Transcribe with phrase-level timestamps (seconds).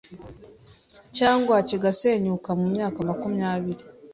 [1.17, 3.83] cyangwa kigasenyuka mu myaka makumyabiri